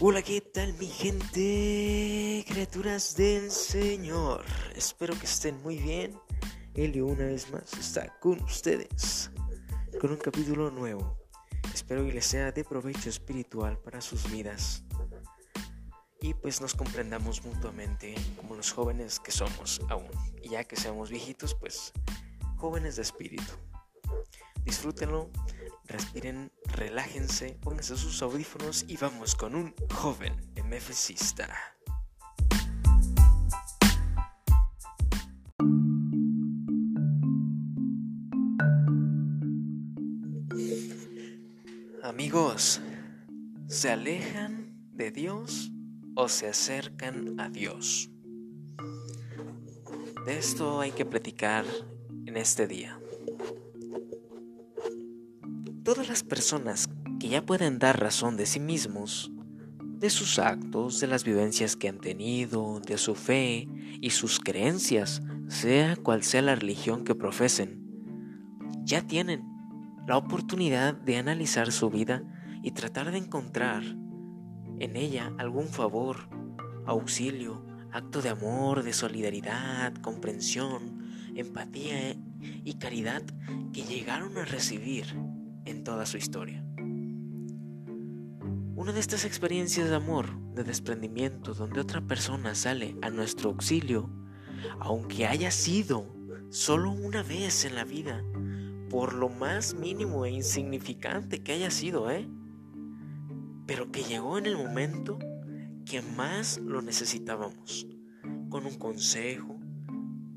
Hola, 0.00 0.22
¿qué 0.22 0.40
tal 0.40 0.74
mi 0.74 0.86
gente? 0.86 2.44
Criaturas 2.46 3.16
del 3.16 3.50
Señor. 3.50 4.44
Espero 4.76 5.18
que 5.18 5.26
estén 5.26 5.60
muy 5.60 5.76
bien. 5.76 6.16
Elio 6.74 7.06
una 7.06 7.24
vez 7.24 7.50
más 7.50 7.72
está 7.72 8.16
con 8.20 8.40
ustedes 8.44 9.32
con 10.00 10.12
un 10.12 10.18
capítulo 10.18 10.70
nuevo. 10.70 11.18
Espero 11.74 12.06
que 12.06 12.12
les 12.12 12.26
sea 12.26 12.52
de 12.52 12.62
provecho 12.62 13.08
espiritual 13.08 13.76
para 13.80 14.00
sus 14.00 14.30
vidas. 14.30 14.84
Y 16.20 16.32
pues 16.32 16.60
nos 16.60 16.76
comprendamos 16.76 17.44
mutuamente 17.44 18.14
como 18.36 18.54
los 18.54 18.70
jóvenes 18.70 19.18
que 19.18 19.32
somos 19.32 19.80
aún. 19.88 20.06
Y 20.40 20.50
ya 20.50 20.62
que 20.62 20.76
seamos 20.76 21.10
viejitos, 21.10 21.56
pues 21.56 21.92
jóvenes 22.56 22.94
de 22.94 23.02
espíritu. 23.02 23.52
Disfrútenlo, 24.62 25.28
respiren, 25.88 26.52
relájense, 26.66 27.58
pónganse 27.62 27.96
sus 27.96 28.22
audífonos 28.22 28.84
y 28.86 28.96
vamos 28.96 29.34
con 29.34 29.54
un 29.54 29.74
joven 29.90 30.34
MFCista. 30.64 31.48
Amigos, 42.02 42.80
¿se 43.66 43.90
alejan 43.90 44.74
de 44.92 45.10
Dios 45.10 45.70
o 46.14 46.28
se 46.28 46.48
acercan 46.48 47.38
a 47.40 47.48
Dios? 47.48 48.10
De 50.26 50.38
esto 50.38 50.80
hay 50.80 50.92
que 50.92 51.06
platicar 51.06 51.64
en 52.26 52.36
este 52.36 52.66
día. 52.66 52.98
Todas 55.88 56.06
las 56.06 56.22
personas 56.22 56.90
que 57.18 57.30
ya 57.30 57.46
pueden 57.46 57.78
dar 57.78 57.98
razón 57.98 58.36
de 58.36 58.44
sí 58.44 58.60
mismos, 58.60 59.32
de 59.80 60.10
sus 60.10 60.38
actos, 60.38 61.00
de 61.00 61.06
las 61.06 61.24
vivencias 61.24 61.76
que 61.76 61.88
han 61.88 61.98
tenido, 61.98 62.80
de 62.80 62.98
su 62.98 63.14
fe 63.14 63.66
y 64.02 64.10
sus 64.10 64.38
creencias, 64.38 65.22
sea 65.48 65.96
cual 65.96 66.24
sea 66.24 66.42
la 66.42 66.56
religión 66.56 67.04
que 67.04 67.14
profesen, 67.14 67.80
ya 68.82 69.06
tienen 69.06 69.48
la 70.06 70.18
oportunidad 70.18 70.92
de 70.92 71.16
analizar 71.16 71.72
su 71.72 71.88
vida 71.88 72.22
y 72.62 72.72
tratar 72.72 73.10
de 73.10 73.16
encontrar 73.16 73.82
en 73.82 74.94
ella 74.94 75.32
algún 75.38 75.68
favor, 75.68 76.28
auxilio, 76.84 77.64
acto 77.92 78.20
de 78.20 78.28
amor, 78.28 78.82
de 78.82 78.92
solidaridad, 78.92 79.94
comprensión, 79.94 81.32
empatía 81.34 82.14
y 82.42 82.74
caridad 82.74 83.22
que 83.72 83.84
llegaron 83.84 84.36
a 84.36 84.44
recibir 84.44 85.16
en 85.68 85.84
toda 85.84 86.06
su 86.06 86.16
historia. 86.16 86.64
Una 88.74 88.92
de 88.92 89.00
estas 89.00 89.24
experiencias 89.24 89.88
de 89.88 89.96
amor, 89.96 90.38
de 90.54 90.64
desprendimiento, 90.64 91.52
donde 91.52 91.80
otra 91.80 92.00
persona 92.00 92.54
sale 92.54 92.96
a 93.02 93.10
nuestro 93.10 93.50
auxilio, 93.50 94.08
aunque 94.80 95.26
haya 95.26 95.50
sido 95.50 96.06
solo 96.50 96.90
una 96.90 97.22
vez 97.22 97.64
en 97.64 97.74
la 97.74 97.84
vida, 97.84 98.22
por 98.88 99.14
lo 99.14 99.28
más 99.28 99.74
mínimo 99.74 100.24
e 100.24 100.30
insignificante 100.30 101.42
que 101.42 101.52
haya 101.52 101.70
sido, 101.70 102.10
¿eh? 102.10 102.28
Pero 103.66 103.90
que 103.90 104.04
llegó 104.04 104.38
en 104.38 104.46
el 104.46 104.56
momento 104.56 105.18
que 105.84 106.00
más 106.00 106.58
lo 106.58 106.80
necesitábamos, 106.80 107.86
con 108.48 108.64
un 108.64 108.78
consejo, 108.78 109.58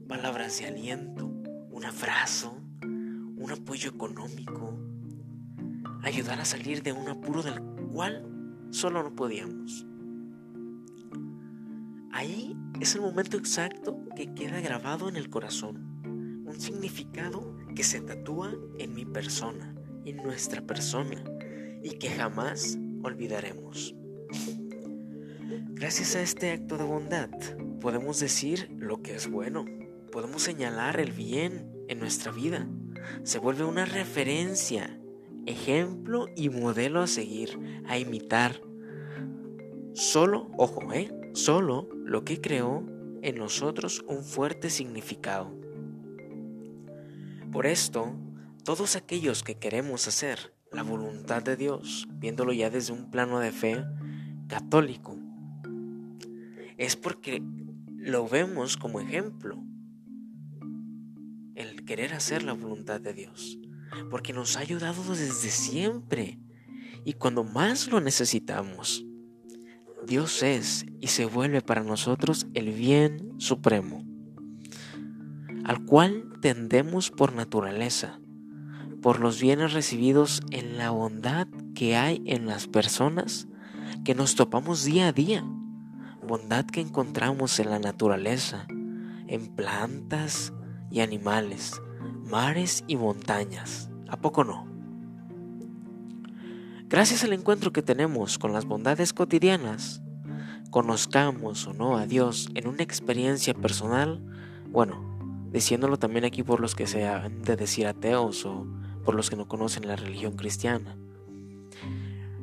palabras 0.07 0.59
de 0.59 0.65
aliento, 0.65 1.27
un 1.69 1.85
abrazo, 1.85 2.57
un 2.81 3.51
apoyo 3.51 3.89
económico, 3.89 4.77
ayudar 6.03 6.39
a 6.39 6.45
salir 6.45 6.83
de 6.83 6.93
un 6.93 7.07
apuro 7.07 7.43
del 7.43 7.61
cual 7.91 8.25
solo 8.71 9.03
no 9.03 9.15
podíamos. 9.15 9.85
Ahí 12.11 12.55
es 12.79 12.95
el 12.95 13.01
momento 13.01 13.37
exacto 13.37 14.05
que 14.15 14.33
queda 14.33 14.59
grabado 14.59 15.07
en 15.09 15.15
el 15.15 15.29
corazón, 15.29 16.43
un 16.45 16.59
significado 16.59 17.55
que 17.75 17.83
se 17.83 18.01
tatúa 18.01 18.53
en 18.79 18.93
mi 18.93 19.05
persona, 19.05 19.75
en 20.05 20.17
nuestra 20.17 20.61
persona, 20.61 21.23
y 21.83 21.91
que 21.91 22.09
jamás 22.09 22.77
olvidaremos. 23.03 23.95
Gracias 25.69 26.15
a 26.15 26.21
este 26.21 26.51
acto 26.51 26.77
de 26.77 26.83
bondad, 26.83 27.29
podemos 27.79 28.19
decir 28.19 28.69
lo 28.77 29.01
que 29.01 29.15
es 29.15 29.29
bueno, 29.29 29.65
podemos 30.11 30.43
señalar 30.43 30.99
el 30.99 31.11
bien 31.11 31.71
en 31.87 31.99
nuestra 31.99 32.31
vida, 32.31 32.67
se 33.23 33.39
vuelve 33.39 33.63
una 33.63 33.85
referencia 33.85 35.00
ejemplo 35.45 36.27
y 36.35 36.49
modelo 36.49 37.01
a 37.01 37.07
seguir, 37.07 37.59
a 37.87 37.97
imitar. 37.97 38.61
Solo, 39.93 40.49
ojo, 40.57 40.93
¿eh? 40.93 41.11
Solo 41.33 41.89
lo 42.05 42.23
que 42.23 42.41
creó 42.41 42.85
en 43.21 43.35
nosotros 43.35 44.03
un 44.07 44.23
fuerte 44.23 44.69
significado. 44.69 45.51
Por 47.51 47.65
esto, 47.65 48.13
todos 48.63 48.95
aquellos 48.95 49.43
que 49.43 49.55
queremos 49.55 50.07
hacer 50.07 50.53
la 50.71 50.83
voluntad 50.83 51.43
de 51.43 51.57
Dios, 51.57 52.07
viéndolo 52.13 52.53
ya 52.53 52.69
desde 52.69 52.93
un 52.93 53.11
plano 53.11 53.39
de 53.39 53.51
fe 53.51 53.83
católico, 54.47 55.17
es 56.77 56.95
porque 56.95 57.43
lo 57.87 58.27
vemos 58.27 58.77
como 58.77 58.99
ejemplo, 58.99 59.61
el 61.55 61.83
querer 61.85 62.13
hacer 62.13 62.43
la 62.43 62.53
voluntad 62.53 63.01
de 63.01 63.13
Dios 63.13 63.59
porque 64.09 64.33
nos 64.33 64.57
ha 64.57 64.61
ayudado 64.61 65.03
desde 65.13 65.49
siempre 65.49 66.39
y 67.05 67.13
cuando 67.13 67.43
más 67.43 67.87
lo 67.87 67.99
necesitamos. 67.99 69.05
Dios 70.05 70.41
es 70.41 70.85
y 70.99 71.07
se 71.07 71.25
vuelve 71.25 71.61
para 71.61 71.83
nosotros 71.83 72.47
el 72.53 72.71
bien 72.71 73.39
supremo, 73.39 74.03
al 75.63 75.85
cual 75.85 76.25
tendemos 76.41 77.11
por 77.11 77.33
naturaleza, 77.33 78.19
por 79.01 79.19
los 79.19 79.39
bienes 79.39 79.73
recibidos 79.73 80.41
en 80.51 80.77
la 80.77 80.89
bondad 80.89 81.47
que 81.75 81.95
hay 81.95 82.21
en 82.25 82.47
las 82.47 82.67
personas 82.67 83.47
que 84.03 84.15
nos 84.15 84.35
topamos 84.35 84.83
día 84.83 85.07
a 85.07 85.13
día, 85.13 85.43
bondad 86.27 86.65
que 86.65 86.81
encontramos 86.81 87.59
en 87.59 87.69
la 87.69 87.79
naturaleza, 87.79 88.65
en 89.27 89.55
plantas 89.55 90.53
y 90.89 91.01
animales, 91.01 91.79
mares 92.31 92.85
y 92.87 92.95
montañas. 92.95 93.89
¿A 94.07 94.15
poco 94.15 94.45
no? 94.45 94.65
Gracias 96.87 97.25
al 97.25 97.33
encuentro 97.33 97.73
que 97.73 97.81
tenemos 97.81 98.39
con 98.39 98.53
las 98.53 98.63
bondades 98.63 99.11
cotidianas, 99.13 100.01
conozcamos 100.69 101.67
o 101.67 101.73
no 101.73 101.97
a 101.97 102.05
Dios 102.07 102.49
en 102.55 102.67
una 102.67 102.83
experiencia 102.83 103.53
personal, 103.53 104.23
bueno, 104.69 105.49
diciéndolo 105.51 105.99
también 105.99 106.23
aquí 106.23 106.41
por 106.41 106.61
los 106.61 106.73
que 106.73 106.87
se 106.87 107.05
han 107.05 107.41
de 107.41 107.57
decir 107.57 107.85
ateos 107.85 108.45
o 108.45 108.65
por 109.03 109.13
los 109.13 109.29
que 109.29 109.35
no 109.35 109.49
conocen 109.49 109.87
la 109.87 109.97
religión 109.97 110.37
cristiana. 110.37 110.97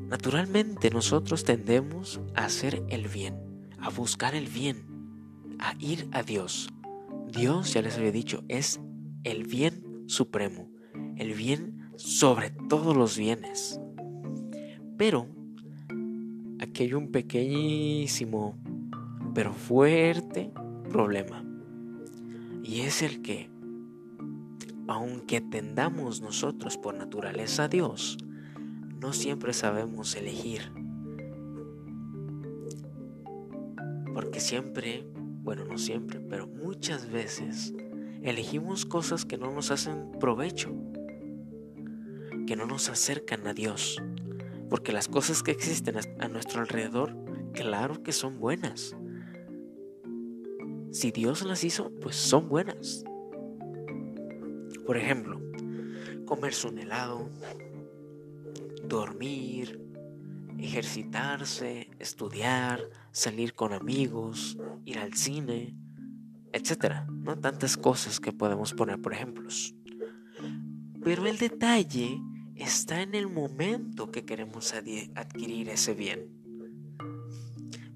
Naturalmente 0.09 0.91
nosotros 0.91 1.45
tendemos 1.45 2.21
a 2.35 2.45
hacer 2.45 2.83
el 2.91 3.09
bien, 3.09 3.71
a 3.81 3.89
buscar 3.89 4.35
el 4.35 4.49
bien, 4.49 5.57
a 5.59 5.75
ir 5.79 6.09
a 6.13 6.23
Dios. 6.23 6.69
Dios, 7.27 7.73
ya 7.73 7.83
les 7.83 7.97
había 7.97 8.13
dicho, 8.13 8.45
es 8.49 8.81
el 9.25 9.45
bien 9.45 10.05
supremo, 10.07 10.71
el 11.17 11.35
bien 11.35 11.91
sobre 11.97 12.51
todos 12.51 12.97
los 12.97 13.19
bienes. 13.19 13.81
Pero 14.97 15.27
aquí 16.61 16.85
hay 16.85 16.95
un 16.95 17.11
pequeñísimo, 17.11 18.57
pero 19.35 19.53
fuerte 19.53 20.53
problema. 20.91 21.45
Y 22.63 22.81
es 22.81 23.03
el 23.03 23.23
que, 23.23 23.51
aunque 24.87 25.41
tendamos 25.41 26.21
nosotros 26.21 26.77
por 26.77 26.95
naturaleza 26.95 27.65
a 27.65 27.69
Dios, 27.69 28.19
no 29.01 29.13
siempre 29.13 29.53
sabemos 29.53 30.17
elegir. 30.17 30.73
Porque 34.15 34.41
siempre, 34.41 35.07
bueno, 35.43 35.65
no 35.65 35.79
siempre, 35.79 36.21
pero 36.21 36.47
muchas 36.49 37.11
veces 37.11 37.73
elegimos 38.23 38.87
cosas 38.87 39.25
que 39.25 39.39
no 39.39 39.51
nos 39.51 39.71
hacen 39.71 40.13
provecho, 40.19 40.75
que 42.47 42.57
no 42.57 42.67
nos 42.67 42.89
acercan 42.89 43.47
a 43.47 43.55
Dios, 43.55 44.03
porque 44.69 44.93
las 44.93 45.09
cosas 45.09 45.43
que 45.43 45.51
existen 45.51 45.97
a 45.97 46.29
nuestro 46.29 46.61
alrededor, 46.61 47.17
claro 47.53 48.03
que 48.03 48.13
son 48.13 48.39
buenas. 48.39 48.97
Si 50.91 51.11
Dios 51.11 51.45
las 51.45 51.65
hizo, 51.65 51.91
pues 52.01 52.17
son 52.17 52.49
buenas. 52.49 53.05
Por 54.87 54.97
ejemplo, 54.97 55.41
comerse 56.25 56.69
un 56.69 56.79
helado, 56.79 57.29
dormir, 58.85 59.81
ejercitarse, 60.59 61.91
estudiar, 61.99 62.89
salir 63.13 63.55
con 63.55 63.73
amigos, 63.73 64.59
ir 64.85 64.99
al 64.99 65.15
cine, 65.15 65.77
etcétera, 66.53 67.07
¿no? 67.11 67.39
Tantas 67.39 67.77
cosas 67.77 68.21
que 68.21 68.33
podemos 68.33 68.75
poner 68.75 69.01
por 69.01 69.13
ejemplos. 69.13 69.75
Pero 71.03 71.27
el 71.27 71.39
detalle 71.39 72.21
está 72.55 73.03
en 73.03 73.15
el 73.15 73.29
momento 73.29 74.11
que 74.11 74.25
queremos 74.25 74.75
adquirir 75.15 75.69
ese 75.69 75.95
bien. 75.95 76.29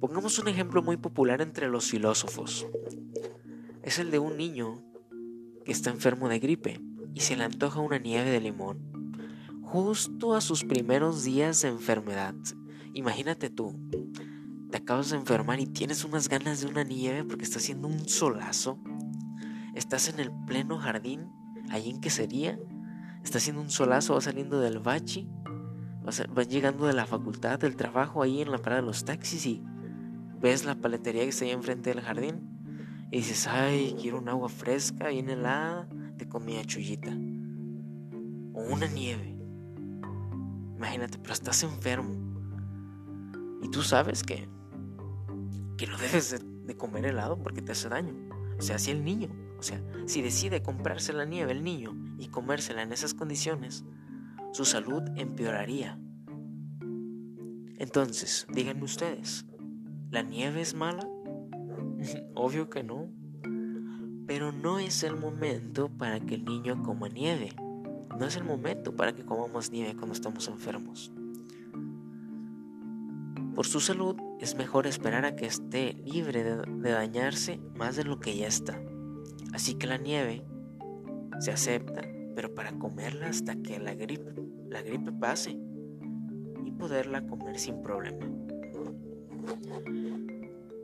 Pongamos 0.01 0.39
un 0.39 0.49
ejemplo 0.49 0.83
muy 0.83 0.97
popular 0.97 1.41
entre 1.41 1.69
los 1.69 1.91
filósofos. 1.91 2.67
Es 3.83 3.99
el 3.99 4.11
de 4.11 4.19
un 4.19 4.37
niño 4.37 4.83
que 5.65 5.73
está 5.73 5.91
enfermo 5.91 6.29
de 6.29 6.39
gripe 6.39 6.81
y 7.15 7.21
se 7.21 7.37
le 7.37 7.45
antoja 7.45 7.81
una 7.81 7.99
nieve 7.99 8.31
de 8.31 8.41
limón 8.41 8.93
justo 9.73 10.35
a 10.35 10.43
sus 10.43 10.65
primeros 10.65 11.25
días 11.25 11.63
de 11.63 11.69
enfermedad. 11.69 12.35
Imagínate 12.93 13.49
tú, 13.49 13.75
te 14.73 14.79
acabas 14.79 15.11
de 15.11 15.19
enfermar 15.19 15.61
y 15.61 15.67
tienes 15.67 16.03
unas 16.03 16.31
ganas 16.31 16.63
de 16.63 16.67
una 16.67 16.83
nieve 16.83 17.25
porque 17.25 17.45
está 17.45 17.59
haciendo 17.59 17.89
un 17.89 18.09
solazo. 18.09 18.79
Estás 19.75 20.09
en 20.09 20.19
el 20.19 20.33
pleno 20.47 20.79
jardín, 20.79 21.31
allí 21.71 21.91
en 21.91 22.01
que 22.01 22.09
sería. 22.09 22.59
Está 23.23 23.37
haciendo 23.37 23.61
un 23.61 23.71
solazo, 23.71 24.15
va 24.15 24.23
saliendo 24.23 24.59
del 24.61 24.79
bachi, 24.79 25.29
vas 26.03 26.49
llegando 26.49 26.87
de 26.87 26.95
la 26.95 27.05
facultad, 27.05 27.61
del 27.61 27.77
trabajo, 27.77 28.23
ahí 28.23 28.41
en 28.41 28.51
la 28.51 28.59
parada 28.59 28.81
de 28.81 28.87
los 28.87 29.05
taxis 29.05 29.45
y 29.45 29.63
ves 30.41 30.65
la 30.65 30.75
paletería 30.75 31.23
que 31.23 31.29
está 31.29 31.45
ahí 31.45 31.51
enfrente 31.51 31.91
del 31.91 32.01
jardín 32.01 32.41
y 33.11 33.19
dices, 33.19 33.47
ay, 33.47 33.95
quiero 34.01 34.19
un 34.19 34.29
agua 34.31 34.49
fresca, 34.49 35.09
bien 35.09 35.29
helada, 35.29 35.87
de 36.17 36.29
comida 36.31 36.65
chullita. 36.65 37.11
O 38.55 38.73
una 38.73 38.87
nieve. 38.87 39.37
Imagínate, 40.79 41.19
pero 41.19 41.35
estás 41.35 41.63
enfermo. 41.63 42.15
Y 43.63 43.69
tú 43.69 43.83
sabes 43.83 44.23
que, 44.23 44.49
que 45.83 45.89
no 45.89 45.99
debes 45.99 46.41
de, 46.65 46.77
comer 46.77 47.07
helado 47.07 47.43
porque 47.43 47.61
te 47.61 47.73
hace 47.73 47.89
daño. 47.89 48.15
O 48.57 48.63
sea, 48.63 48.79
si 48.79 48.93
el 48.93 49.03
niño, 49.03 49.31
o 49.59 49.65
sea, 49.65 49.83
si 50.07 50.23
decide 50.23 50.63
comprarse 50.63 51.13
la 51.13 51.25
nieve 51.25 51.51
el 51.51 51.65
niño 51.65 51.93
y 52.21 52.29
comérsela 52.29 52.83
en 52.83 52.93
esas 52.93 53.15
condiciones, 53.15 53.85
su 54.53 54.65
salud 54.65 55.03
empeoraría. 55.17 55.99
Entonces, 57.79 58.47
díganme 58.55 58.85
ustedes, 58.85 59.45
¿la 60.13 60.23
nieve 60.23 60.61
es 60.61 60.73
mala? 60.73 61.05
Obvio 62.37 62.71
que 62.71 62.85
no. 62.85 63.09
Pero 64.29 64.53
no 64.53 64.79
es 64.79 65.03
el 65.03 65.17
momento 65.17 65.89
para 65.89 66.21
que 66.21 66.37
el 66.37 66.45
niño 66.45 66.81
coma 66.85 67.09
nieve. 67.09 67.57
No 68.21 68.25
es 68.25 68.37
el 68.37 68.45
momento 68.45 68.95
para 68.95 69.17
que 69.17 69.25
comamos 69.25 69.73
nieve 69.73 69.97
cuando 69.97 70.13
estamos 70.13 70.47
enfermos. 70.47 71.11
Por 73.57 73.67
su 73.67 73.81
salud 73.81 74.15
es 74.43 74.57
mejor 74.57 74.89
esperar 74.89 75.25
a 75.25 75.37
que 75.37 75.47
esté 75.47 75.95
libre 76.05 76.43
de, 76.43 76.91
dañarse 76.91 77.61
más 77.77 77.95
de 77.95 78.03
lo 78.03 78.19
que 78.19 78.37
ya 78.37 78.49
está. 78.49 78.83
Así 79.53 79.75
que 79.75 79.87
la 79.87 79.99
nieve 79.99 80.43
se 81.39 81.53
acepta, 81.53 82.03
pero 82.35 82.53
para 82.53 82.77
comerla 82.77 83.29
hasta 83.29 83.55
que 83.55 83.79
la 83.79 83.95
gripe, 83.95 84.35
la 84.69 84.83
gripe 84.83 85.13
pase 85.13 85.57
y 86.65 86.73
poderla 86.73 87.25
comer 87.25 87.57
sin 87.57 87.83
problema. 87.83 88.27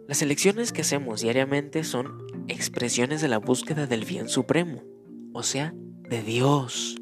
Las 0.07 0.23
elecciones 0.23 0.73
que 0.73 0.83
hacemos 0.83 1.23
diariamente 1.23 1.83
son 1.83 2.29
expresiones 2.47 3.21
de 3.21 3.29
la 3.29 3.39
búsqueda 3.39 3.89
del 3.89 4.05
bien 4.05 4.29
supremo, 4.29 4.85
o 5.33 5.43
sea, 5.43 5.75
de 6.09 6.23
Dios. 6.23 6.97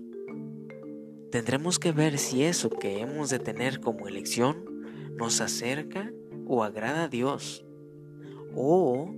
Tendremos 1.31 1.79
que 1.79 1.93
ver 1.93 2.17
si 2.17 2.45
eso 2.45 2.71
que 2.71 3.01
hemos 3.01 3.29
de 3.29 3.41
tener 3.41 3.81
como 3.81 4.09
elección 4.09 4.65
nos 5.19 5.43
acerca 5.43 6.11
o 6.47 6.63
agrada 6.63 7.05
a 7.05 7.09
Dios, 7.09 7.65
o 8.55 9.13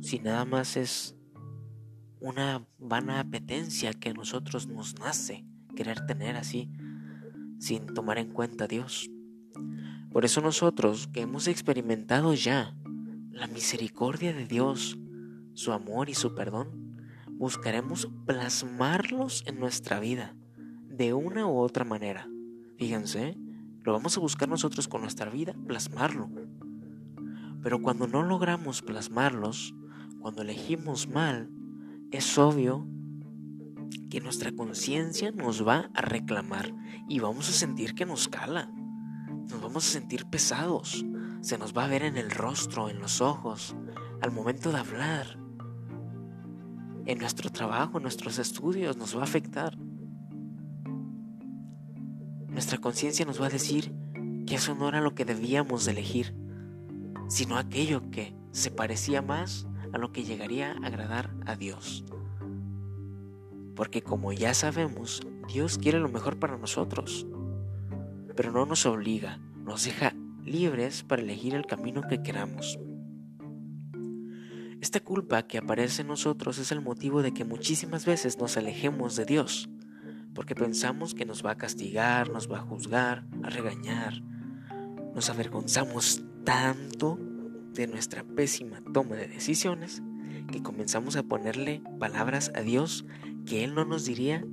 si 0.00 0.18
nada 0.18 0.44
más 0.44 0.76
es 0.76 1.16
una 2.20 2.66
vana 2.78 3.20
apetencia 3.20 3.92
que 3.92 4.10
a 4.10 4.14
nosotros 4.14 4.66
nos 4.66 4.98
nace 4.98 5.44
querer 5.74 6.04
tener 6.06 6.36
así, 6.36 6.70
sin 7.58 7.86
tomar 7.86 8.18
en 8.18 8.30
cuenta 8.30 8.64
a 8.64 8.68
Dios. 8.68 9.10
Por 10.10 10.24
eso 10.24 10.40
nosotros 10.40 11.08
que 11.08 11.22
hemos 11.22 11.48
experimentado 11.48 12.34
ya 12.34 12.76
la 13.30 13.46
misericordia 13.46 14.32
de 14.32 14.46
Dios, 14.46 14.98
su 15.54 15.72
amor 15.72 16.08
y 16.08 16.14
su 16.14 16.34
perdón, 16.34 16.96
buscaremos 17.32 18.08
plasmarlos 18.24 19.42
en 19.46 19.58
nuestra 19.58 19.98
vida 19.98 20.36
de 20.88 21.14
una 21.14 21.46
u 21.46 21.58
otra 21.58 21.84
manera. 21.84 22.28
Fíjense, 22.78 23.36
lo 23.84 23.92
vamos 23.92 24.16
a 24.16 24.20
buscar 24.20 24.48
nosotros 24.48 24.88
con 24.88 25.02
nuestra 25.02 25.30
vida, 25.30 25.54
plasmarlo. 25.66 26.30
Pero 27.62 27.80
cuando 27.80 28.08
no 28.08 28.22
logramos 28.22 28.82
plasmarlos, 28.82 29.74
cuando 30.20 30.42
elegimos 30.42 31.08
mal, 31.08 31.50
es 32.10 32.36
obvio 32.38 32.86
que 34.10 34.20
nuestra 34.20 34.52
conciencia 34.52 35.30
nos 35.30 35.66
va 35.66 35.90
a 35.94 36.00
reclamar 36.00 36.74
y 37.08 37.20
vamos 37.20 37.48
a 37.48 37.52
sentir 37.52 37.94
que 37.94 38.06
nos 38.06 38.28
cala 38.28 38.70
nos 39.50 39.60
vamos 39.60 39.86
a 39.86 39.90
sentir 39.90 40.24
pesados, 40.26 41.04
se 41.40 41.58
nos 41.58 41.76
va 41.76 41.84
a 41.84 41.88
ver 41.88 42.02
en 42.02 42.16
el 42.16 42.30
rostro, 42.30 42.88
en 42.88 42.98
los 42.98 43.20
ojos, 43.20 43.76
al 44.22 44.32
momento 44.32 44.72
de 44.72 44.78
hablar. 44.78 45.38
En 47.06 47.18
nuestro 47.18 47.50
trabajo, 47.50 47.98
en 47.98 48.04
nuestros 48.04 48.38
estudios, 48.38 48.96
nos 48.96 49.14
va 49.16 49.20
a 49.20 49.24
afectar. 49.24 49.76
Nuestra 52.54 52.78
conciencia 52.78 53.26
nos 53.26 53.40
va 53.40 53.46
a 53.46 53.50
decir 53.50 53.92
que 54.46 54.54
eso 54.54 54.74
no 54.74 54.88
era 54.88 55.02
lo 55.02 55.14
que 55.14 55.26
debíamos 55.26 55.84
de 55.84 55.92
elegir, 55.92 56.34
sino 57.28 57.58
aquello 57.58 58.10
que 58.10 58.34
se 58.50 58.70
parecía 58.70 59.20
más 59.20 59.66
a 59.92 59.98
lo 59.98 60.10
que 60.10 60.24
llegaría 60.24 60.72
a 60.72 60.86
agradar 60.86 61.34
a 61.44 61.56
Dios. 61.56 62.06
Porque 63.76 64.02
como 64.02 64.32
ya 64.32 64.54
sabemos, 64.54 65.20
Dios 65.52 65.76
quiere 65.76 66.00
lo 66.00 66.08
mejor 66.08 66.38
para 66.38 66.56
nosotros 66.56 67.26
pero 68.36 68.52
no 68.52 68.66
nos 68.66 68.86
obliga, 68.86 69.38
nos 69.64 69.84
deja 69.84 70.14
libres 70.44 71.02
para 71.02 71.22
elegir 71.22 71.54
el 71.54 71.66
camino 71.66 72.02
que 72.02 72.22
queramos. 72.22 72.78
Esta 74.80 75.00
culpa 75.00 75.46
que 75.46 75.58
aparece 75.58 76.02
en 76.02 76.08
nosotros 76.08 76.58
es 76.58 76.70
el 76.70 76.82
motivo 76.82 77.22
de 77.22 77.32
que 77.32 77.44
muchísimas 77.44 78.04
veces 78.04 78.38
nos 78.38 78.56
alejemos 78.56 79.16
de 79.16 79.24
Dios, 79.24 79.70
porque 80.34 80.54
pensamos 80.54 81.14
que 81.14 81.24
nos 81.24 81.44
va 81.44 81.52
a 81.52 81.56
castigar, 81.56 82.30
nos 82.30 82.50
va 82.50 82.58
a 82.58 82.62
juzgar, 82.62 83.24
a 83.42 83.50
regañar. 83.50 84.22
Nos 85.14 85.30
avergonzamos 85.30 86.22
tanto 86.44 87.18
de 87.72 87.86
nuestra 87.86 88.24
pésima 88.24 88.82
toma 88.92 89.16
de 89.16 89.28
decisiones 89.28 90.02
que 90.50 90.62
comenzamos 90.62 91.16
a 91.16 91.22
ponerle 91.22 91.82
palabras 91.98 92.52
a 92.54 92.60
Dios 92.60 93.04
que 93.46 93.64
Él 93.64 93.74
no 93.74 93.84
nos 93.84 94.04
diría 94.04 94.44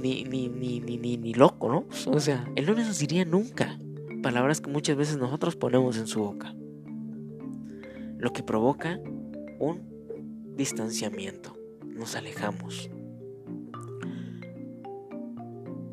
ni, 0.00 0.24
ni, 0.24 0.48
ni, 0.48 0.80
ni, 0.80 1.16
ni, 1.16 1.34
loco, 1.34 1.68
¿no? 1.68 1.86
O 2.10 2.20
sea, 2.20 2.48
él 2.54 2.66
no 2.66 2.74
nos 2.74 2.98
diría 2.98 3.24
nunca 3.24 3.78
palabras 4.22 4.60
que 4.60 4.70
muchas 4.70 4.96
veces 4.96 5.18
nosotros 5.18 5.56
ponemos 5.56 5.96
en 5.98 6.06
su 6.06 6.20
boca. 6.20 6.54
Lo 8.18 8.32
que 8.32 8.42
provoca 8.42 8.98
un 9.58 10.54
distanciamiento. 10.56 11.56
Nos 11.84 12.16
alejamos. 12.16 12.90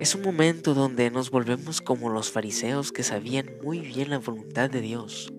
Es 0.04 0.16
un 0.16 0.22
momento 0.22 0.74
donde 0.74 1.10
nos 1.12 1.32
volvemos 1.32 1.80
como 1.80 2.10
los 2.10 2.30
fariseos 2.30 2.92
que 2.92 3.04
sabían 3.04 3.52
muy 3.64 3.80
bien 3.80 4.10
la 4.10 4.20
voluntad 4.20 4.70
de 4.70 4.82
Dios, 4.82 5.32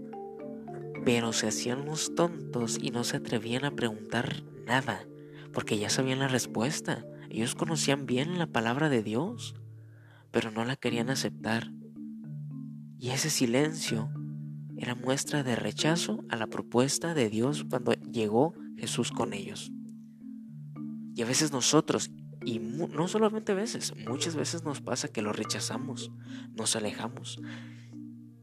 pero 1.05 1.35
se 1.35 1.49
hacían 1.49 1.85
los 1.85 2.15
tontos 2.15 2.79
y 2.81 2.91
no 2.91 3.05
se 3.05 3.19
atrevían 3.19 3.67
a 3.67 3.73
preguntar 3.73 4.43
nada, 4.67 5.07
porque 5.53 5.77
ya 5.77 5.91
sabían 5.91 6.21
la 6.21 6.29
respuesta. 6.29 7.05
Ellos 7.29 7.55
conocían 7.55 8.07
bien 8.07 8.39
la 8.39 8.47
palabra 8.47 8.89
de 8.89 9.03
Dios, 9.03 9.55
pero 10.31 10.51
no 10.51 10.65
la 10.65 10.77
querían 10.77 11.11
aceptar. 11.11 11.71
Y 12.99 13.11
ese 13.11 13.29
silencio 13.29 14.09
era 14.79 14.95
muestra 14.95 15.43
de 15.43 15.57
rechazo 15.57 16.25
a 16.31 16.37
la 16.37 16.47
propuesta 16.47 17.13
de 17.13 17.29
Dios 17.29 17.67
cuando 17.69 17.93
llegó 17.93 18.55
Jesús 18.79 19.13
con 19.13 19.35
ellos. 19.35 19.71
Y 21.15 21.21
a 21.21 21.27
veces 21.27 21.53
nosotros, 21.53 22.11
y 22.45 22.59
no 22.59 23.09
solamente 23.09 23.55
veces, 23.55 23.95
muchas 24.09 24.37
veces 24.37 24.65
nos 24.65 24.81
pasa 24.81 25.09
que 25.09 25.23
lo 25.23 25.33
rechazamos, 25.33 26.11
nos 26.55 26.77
alejamos. 26.77 27.41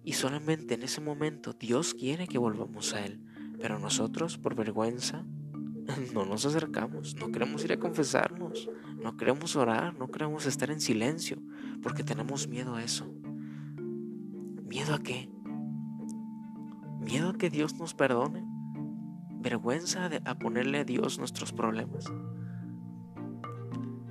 Y 0.03 0.13
solamente 0.13 0.73
en 0.73 0.83
ese 0.83 1.01
momento 1.01 1.53
Dios 1.53 1.93
quiere 1.93 2.27
que 2.27 2.39
volvamos 2.39 2.93
a 2.93 3.05
Él, 3.05 3.21
pero 3.59 3.77
nosotros 3.77 4.37
por 4.37 4.55
vergüenza 4.55 5.23
no 6.13 6.25
nos 6.25 6.45
acercamos, 6.45 7.15
no 7.15 7.31
queremos 7.31 7.63
ir 7.63 7.73
a 7.73 7.79
confesarnos, 7.79 8.69
no 9.01 9.17
queremos 9.17 9.55
orar, 9.55 9.95
no 9.95 10.09
queremos 10.09 10.45
estar 10.45 10.71
en 10.71 10.81
silencio, 10.81 11.37
porque 11.83 12.03
tenemos 12.03 12.47
miedo 12.47 12.75
a 12.75 12.83
eso. 12.83 13.05
¿Miedo 14.67 14.95
a 14.95 14.99
qué? 14.99 15.29
¿Miedo 16.99 17.29
a 17.29 17.37
que 17.37 17.49
Dios 17.49 17.75
nos 17.75 17.93
perdone? 17.93 18.43
¿Vergüenza 19.41 20.07
de, 20.07 20.21
a 20.25 20.39
ponerle 20.39 20.79
a 20.79 20.83
Dios 20.85 21.19
nuestros 21.19 21.51
problemas? 21.51 22.05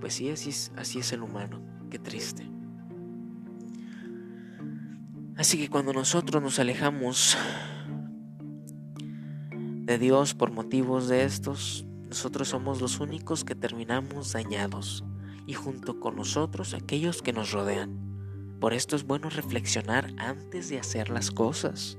Pues 0.00 0.14
sí, 0.14 0.30
así 0.30 0.99
es, 0.99 1.12
el 1.12 1.23
humano, 1.23 1.61
qué 1.90 1.99
triste. 1.99 2.49
Así 5.37 5.59
que 5.59 5.69
cuando 5.69 5.92
nosotros 5.92 6.42
nos 6.42 6.59
alejamos 6.59 7.37
de 9.85 9.99
Dios 9.99 10.35
por 10.35 10.52
motivos 10.52 11.09
de 11.09 11.25
estos, 11.25 11.87
nosotros 12.09 12.49
somos 12.49 12.80
los 12.80 12.99
únicos 12.99 13.45
que 13.45 13.54
terminamos 13.54 14.33
dañados 14.33 15.04
y 15.47 15.52
junto 15.52 16.00
con 16.00 16.16
nosotros 16.16 16.75
aquellos 16.75 17.23
que 17.23 17.33
nos 17.33 17.52
rodean. 17.52 17.99
Por 18.59 18.73
esto 18.73 18.97
es 18.97 19.07
bueno 19.07 19.30
reflexionar 19.30 20.12
antes 20.19 20.69
de 20.71 20.78
hacer 20.78 21.11
las 21.11 21.30
cosas. 21.30 21.99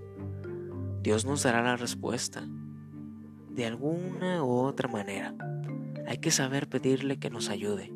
Dios 1.02 1.26
nos 1.26 1.44
dará 1.44 1.62
la 1.62 1.78
respuesta 1.78 2.48
de 3.50 3.66
alguna 3.66 4.44
u 4.44 4.52
otra 4.52 4.88
manera. 4.88 5.36
Hay 6.12 6.18
que 6.18 6.30
saber 6.30 6.68
pedirle 6.68 7.20
que 7.20 7.30
nos 7.30 7.50
ayude. 7.50 7.90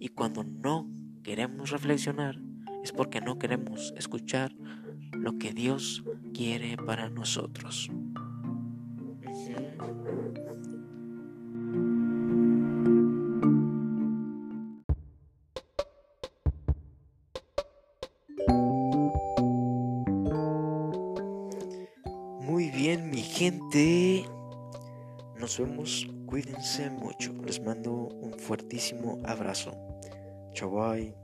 Y 0.00 0.08
cuando 0.08 0.42
no 0.42 0.90
queremos 1.22 1.70
reflexionar 1.70 2.40
es 2.82 2.90
porque 2.90 3.20
no 3.20 3.38
queremos 3.38 3.94
escuchar 3.96 4.52
lo 5.12 5.38
que 5.38 5.52
Dios 5.52 6.02
quiere 6.34 6.76
para 6.76 7.08
nosotros. 7.08 7.88
Muy 22.40 22.70
bien, 22.70 23.08
mi 23.08 23.22
gente. 23.22 24.39
Nos 25.50 25.58
vemos. 25.58 26.06
Cuídense 26.26 26.88
mucho. 26.90 27.32
Les 27.44 27.60
mando 27.60 27.90
un 27.90 28.38
fuertísimo 28.38 29.18
abrazo. 29.24 29.72
Chau, 30.54 30.70
bye. 30.70 31.19